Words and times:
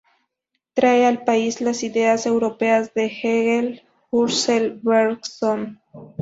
Trae 0.73 1.05
al 1.05 1.23
país 1.25 1.61
las 1.61 1.83
ideas 1.83 2.25
europeas 2.25 2.91
de 2.95 3.05
Hegel, 3.05 3.83
Husserl, 4.09 4.79
Bergson. 4.81 5.79